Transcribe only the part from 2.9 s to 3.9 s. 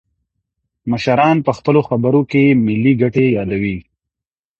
ګټې يادوي.